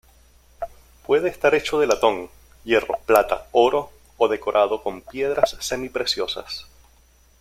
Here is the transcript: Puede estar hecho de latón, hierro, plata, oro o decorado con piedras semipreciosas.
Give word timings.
Puede 1.05 1.29
estar 1.29 1.53
hecho 1.53 1.79
de 1.79 1.85
latón, 1.85 2.31
hierro, 2.63 2.95
plata, 3.05 3.45
oro 3.51 3.91
o 4.17 4.29
decorado 4.29 4.81
con 4.81 5.01
piedras 5.01 5.55
semipreciosas. 5.59 6.65